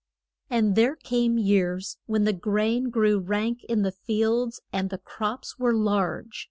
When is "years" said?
1.37-1.99